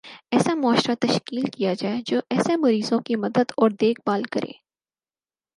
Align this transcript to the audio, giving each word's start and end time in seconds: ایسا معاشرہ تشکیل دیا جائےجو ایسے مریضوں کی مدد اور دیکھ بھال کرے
ایسا 0.31 0.53
معاشرہ 0.55 0.93
تشکیل 1.01 1.43
دیا 1.49 1.73
جائےجو 1.73 2.19
ایسے 2.29 2.55
مریضوں 2.57 2.99
کی 2.99 3.15
مدد 3.17 3.51
اور 3.57 3.69
دیکھ 3.81 4.01
بھال 4.05 4.23
کرے 4.31 4.51